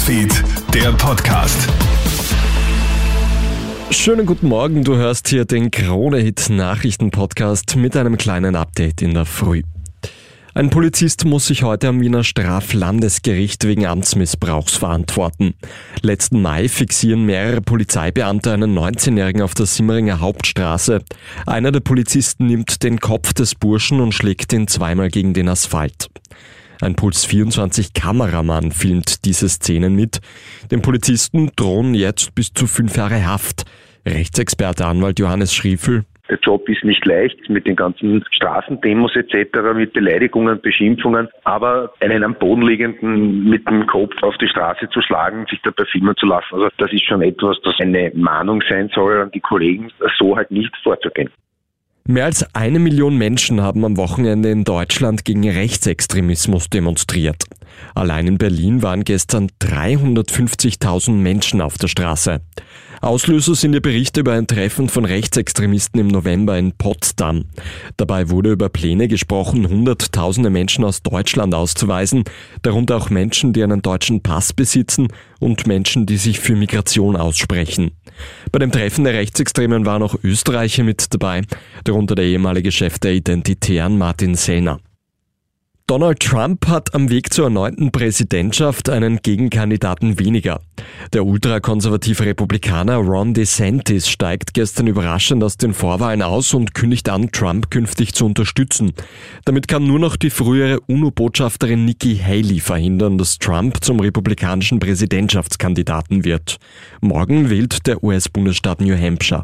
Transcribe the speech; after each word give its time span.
Newsfeed, 0.00 0.32
der 0.72 0.92
Podcast. 0.92 1.68
Schönen 3.90 4.24
guten 4.24 4.48
Morgen, 4.48 4.82
du 4.82 4.96
hörst 4.96 5.28
hier 5.28 5.44
den 5.44 5.70
Krone-Hit 5.70 6.48
Nachrichten-Podcast 6.48 7.76
mit 7.76 7.94
einem 7.96 8.16
kleinen 8.16 8.56
Update 8.56 9.02
in 9.02 9.12
der 9.12 9.26
Früh. 9.26 9.62
Ein 10.54 10.70
Polizist 10.70 11.26
muss 11.26 11.48
sich 11.48 11.64
heute 11.64 11.88
am 11.88 12.00
Wiener 12.00 12.24
Straflandesgericht 12.24 13.66
wegen 13.66 13.84
Amtsmissbrauchs 13.84 14.74
verantworten. 14.74 15.52
Letzten 16.00 16.40
Mai 16.40 16.68
fixieren 16.68 17.26
mehrere 17.26 17.60
Polizeibeamte 17.60 18.54
einen 18.54 18.76
19-Jährigen 18.76 19.42
auf 19.42 19.52
der 19.52 19.66
Simmeringer 19.66 20.20
Hauptstraße. 20.20 21.02
Einer 21.46 21.72
der 21.72 21.80
Polizisten 21.80 22.46
nimmt 22.46 22.82
den 22.82 23.00
Kopf 23.00 23.34
des 23.34 23.54
Burschen 23.54 24.00
und 24.00 24.14
schlägt 24.14 24.54
ihn 24.54 24.66
zweimal 24.66 25.10
gegen 25.10 25.34
den 25.34 25.48
Asphalt. 25.48 26.08
Ein 26.82 26.96
Puls 26.96 27.26
24 27.26 27.92
Kameramann 27.92 28.72
filmt 28.72 29.26
diese 29.26 29.48
Szenen 29.48 29.94
mit. 29.94 30.20
Den 30.70 30.80
Polizisten 30.80 31.50
drohen 31.54 31.94
jetzt 31.94 32.34
bis 32.34 32.52
zu 32.54 32.66
fünf 32.66 32.96
Jahre 32.96 33.26
Haft. 33.26 33.64
Rechtsexperte 34.06 34.86
Anwalt 34.86 35.18
Johannes 35.18 35.52
Schriefel. 35.52 36.04
Der 36.30 36.38
Job 36.38 36.68
ist 36.68 36.84
nicht 36.84 37.04
leicht 37.04 37.50
mit 37.50 37.66
den 37.66 37.74
ganzen 37.74 38.24
Straßendemos 38.30 39.16
etc., 39.16 39.74
mit 39.74 39.92
Beleidigungen, 39.92 40.60
Beschimpfungen, 40.60 41.28
aber 41.42 41.92
einen 42.00 42.22
am 42.22 42.36
Boden 42.36 42.62
liegenden 42.62 43.50
mit 43.50 43.68
dem 43.68 43.86
Kopf 43.86 44.14
auf 44.22 44.38
die 44.38 44.46
Straße 44.46 44.88
zu 44.90 45.02
schlagen, 45.02 45.44
sich 45.50 45.60
dabei 45.62 45.84
filmen 45.86 46.14
zu 46.16 46.26
lassen, 46.26 46.54
also 46.54 46.68
das 46.78 46.92
ist 46.92 47.04
schon 47.04 47.22
etwas, 47.22 47.58
das 47.64 47.74
eine 47.80 48.12
Mahnung 48.14 48.62
sein 48.68 48.90
soll 48.94 49.20
an 49.20 49.32
die 49.32 49.40
Kollegen, 49.40 49.90
so 50.18 50.36
halt 50.36 50.52
nicht 50.52 50.74
vorzugehen. 50.84 51.30
Mehr 52.04 52.24
als 52.24 52.54
eine 52.54 52.78
Million 52.78 53.16
Menschen 53.16 53.60
haben 53.60 53.84
am 53.84 53.96
Wochenende 53.96 54.50
in 54.50 54.64
Deutschland 54.64 55.24
gegen 55.24 55.48
Rechtsextremismus 55.48 56.70
demonstriert. 56.70 57.44
Allein 57.94 58.26
in 58.26 58.38
Berlin 58.38 58.82
waren 58.82 59.04
gestern 59.04 59.50
350.000 59.60 61.12
Menschen 61.12 61.60
auf 61.60 61.78
der 61.78 61.88
Straße. 61.88 62.40
Auslöser 63.00 63.54
sind 63.54 63.72
die 63.72 63.80
Berichte 63.80 64.20
über 64.20 64.34
ein 64.34 64.46
Treffen 64.46 64.90
von 64.90 65.06
Rechtsextremisten 65.06 65.98
im 65.98 66.08
November 66.08 66.58
in 66.58 66.72
Potsdam. 66.72 67.46
Dabei 67.96 68.28
wurde 68.28 68.52
über 68.52 68.68
Pläne 68.68 69.08
gesprochen, 69.08 69.66
Hunderttausende 69.66 70.50
Menschen 70.50 70.84
aus 70.84 71.02
Deutschland 71.02 71.54
auszuweisen, 71.54 72.24
darunter 72.60 72.98
auch 72.98 73.08
Menschen, 73.08 73.54
die 73.54 73.62
einen 73.62 73.80
deutschen 73.80 74.22
Pass 74.22 74.52
besitzen 74.52 75.08
und 75.38 75.66
Menschen, 75.66 76.04
die 76.04 76.18
sich 76.18 76.40
für 76.40 76.54
Migration 76.54 77.16
aussprechen. 77.16 77.92
Bei 78.52 78.58
dem 78.58 78.70
Treffen 78.70 79.04
der 79.04 79.14
Rechtsextremen 79.14 79.86
waren 79.86 80.02
auch 80.02 80.16
Österreicher 80.22 80.84
mit 80.84 81.14
dabei, 81.14 81.40
darunter 81.84 82.14
der 82.14 82.26
ehemalige 82.26 82.70
Chef 82.70 82.98
der 82.98 83.14
Identitären 83.14 83.96
Martin 83.96 84.34
Sellner. 84.34 84.78
Donald 85.90 86.20
Trump 86.20 86.68
hat 86.68 86.94
am 86.94 87.10
Weg 87.10 87.32
zur 87.32 87.46
erneuten 87.46 87.90
Präsidentschaft 87.90 88.88
einen 88.88 89.16
Gegenkandidaten 89.22 90.20
weniger. 90.20 90.60
Der 91.12 91.26
ultrakonservative 91.26 92.26
Republikaner 92.26 92.98
Ron 92.98 93.34
DeSantis 93.34 94.08
steigt 94.08 94.54
gestern 94.54 94.86
überraschend 94.86 95.42
aus 95.42 95.56
den 95.56 95.74
Vorwahlen 95.74 96.22
aus 96.22 96.54
und 96.54 96.74
kündigt 96.74 97.08
an, 97.08 97.32
Trump 97.32 97.72
künftig 97.72 98.14
zu 98.14 98.24
unterstützen. 98.24 98.92
Damit 99.44 99.66
kann 99.66 99.84
nur 99.84 99.98
noch 99.98 100.14
die 100.14 100.30
frühere 100.30 100.78
UNO-Botschafterin 100.82 101.84
Nikki 101.84 102.16
Haley 102.16 102.60
verhindern, 102.60 103.18
dass 103.18 103.40
Trump 103.40 103.82
zum 103.82 103.98
republikanischen 103.98 104.78
Präsidentschaftskandidaten 104.78 106.24
wird. 106.24 106.58
Morgen 107.00 107.50
wählt 107.50 107.88
der 107.88 108.04
US-Bundesstaat 108.04 108.80
New 108.80 108.96
Hampshire. 108.96 109.42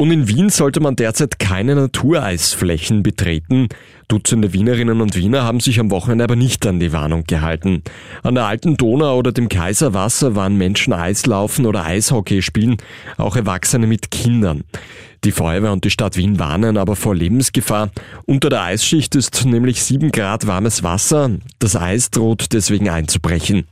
Und 0.00 0.12
in 0.12 0.28
Wien 0.28 0.48
sollte 0.48 0.78
man 0.78 0.94
derzeit 0.94 1.40
keine 1.40 1.74
Natureisflächen 1.74 3.02
betreten. 3.02 3.66
Dutzende 4.06 4.52
Wienerinnen 4.52 5.00
und 5.00 5.16
Wiener 5.16 5.42
haben 5.42 5.58
sich 5.58 5.80
am 5.80 5.90
Wochenende 5.90 6.22
aber 6.22 6.36
nicht 6.36 6.64
an 6.68 6.78
die 6.78 6.92
Warnung 6.92 7.24
gehalten. 7.24 7.82
An 8.22 8.36
der 8.36 8.46
alten 8.46 8.76
Donau 8.76 9.18
oder 9.18 9.32
dem 9.32 9.48
Kaiserwasser 9.48 10.36
waren 10.36 10.54
Menschen 10.54 10.92
Eislaufen 10.92 11.66
oder 11.66 11.84
Eishockey 11.84 12.42
spielen, 12.42 12.76
auch 13.16 13.34
Erwachsene 13.34 13.88
mit 13.88 14.12
Kindern. 14.12 14.62
Die 15.24 15.32
Feuerwehr 15.32 15.72
und 15.72 15.84
die 15.84 15.90
Stadt 15.90 16.16
Wien 16.16 16.38
warnen 16.38 16.76
aber 16.76 16.94
vor 16.94 17.16
Lebensgefahr. 17.16 17.90
Unter 18.24 18.50
der 18.50 18.62
Eisschicht 18.62 19.16
ist 19.16 19.44
nämlich 19.44 19.82
sieben 19.82 20.12
Grad 20.12 20.46
warmes 20.46 20.84
Wasser. 20.84 21.32
Das 21.58 21.74
Eis 21.74 22.12
droht 22.12 22.52
deswegen 22.52 22.88
einzubrechen. 22.88 23.66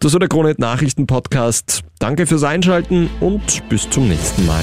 Das 0.00 0.14
war 0.14 0.20
der 0.20 0.30
Kronet 0.30 0.58
Nachrichten 0.58 1.06
Podcast. 1.06 1.82
Danke 1.98 2.26
fürs 2.26 2.42
Einschalten 2.42 3.10
und 3.20 3.68
bis 3.68 3.90
zum 3.90 4.08
nächsten 4.08 4.46
Mal. 4.46 4.62